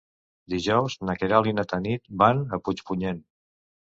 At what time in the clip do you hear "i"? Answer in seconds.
1.51-1.53